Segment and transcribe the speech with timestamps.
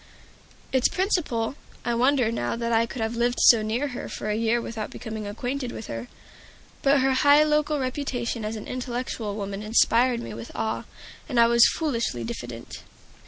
[0.71, 1.53] Its Principal
[1.85, 4.89] I wonder now that I could have lived so near her for a year without
[4.89, 6.07] becoming acquainted with her,
[6.81, 10.85] but her high local reputation as an intellectual woman inspired me with awe,
[11.29, 12.79] and I was foolishly diffident.